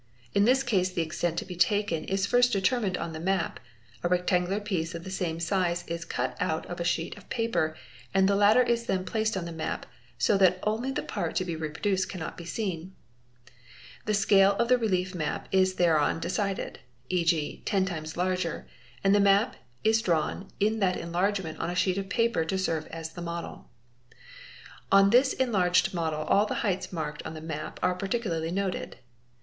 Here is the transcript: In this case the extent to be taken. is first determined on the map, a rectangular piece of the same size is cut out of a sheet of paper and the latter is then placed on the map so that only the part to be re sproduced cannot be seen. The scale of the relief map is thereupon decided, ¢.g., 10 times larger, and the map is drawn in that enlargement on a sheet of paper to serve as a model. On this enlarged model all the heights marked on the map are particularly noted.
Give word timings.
In 0.33 0.45
this 0.45 0.63
case 0.63 0.89
the 0.91 1.03
extent 1.03 1.37
to 1.37 1.45
be 1.45 1.55
taken. 1.55 2.05
is 2.05 2.25
first 2.25 2.51
determined 2.51 2.97
on 2.97 3.13
the 3.13 3.19
map, 3.19 3.59
a 4.01 4.07
rectangular 4.09 4.59
piece 4.59 4.95
of 4.95 5.03
the 5.03 5.11
same 5.11 5.39
size 5.39 5.83
is 5.85 6.05
cut 6.05 6.35
out 6.39 6.65
of 6.65 6.79
a 6.79 6.83
sheet 6.83 7.15
of 7.19 7.29
paper 7.29 7.77
and 8.11 8.27
the 8.27 8.35
latter 8.35 8.63
is 8.63 8.87
then 8.87 9.05
placed 9.05 9.37
on 9.37 9.45
the 9.45 9.51
map 9.51 9.85
so 10.17 10.39
that 10.39 10.57
only 10.63 10.89
the 10.91 11.03
part 11.03 11.35
to 11.35 11.45
be 11.45 11.55
re 11.55 11.69
sproduced 11.69 12.09
cannot 12.09 12.35
be 12.35 12.45
seen. 12.45 12.95
The 14.07 14.15
scale 14.15 14.53
of 14.53 14.69
the 14.69 14.77
relief 14.79 15.13
map 15.13 15.47
is 15.51 15.75
thereupon 15.75 16.19
decided, 16.19 16.79
¢.g., 17.11 17.61
10 17.63 17.85
times 17.85 18.17
larger, 18.17 18.67
and 19.03 19.13
the 19.13 19.19
map 19.19 19.55
is 19.83 20.01
drawn 20.01 20.47
in 20.59 20.79
that 20.79 20.97
enlargement 20.97 21.59
on 21.59 21.69
a 21.69 21.75
sheet 21.75 21.99
of 21.99 22.09
paper 22.09 22.43
to 22.43 22.57
serve 22.57 22.87
as 22.87 23.15
a 23.15 23.21
model. 23.21 23.69
On 24.91 25.11
this 25.11 25.33
enlarged 25.33 25.93
model 25.93 26.21
all 26.21 26.47
the 26.47 26.55
heights 26.65 26.91
marked 26.91 27.21
on 27.23 27.35
the 27.35 27.39
map 27.41 27.79
are 27.83 27.93
particularly 27.93 28.49
noted. 28.49 28.97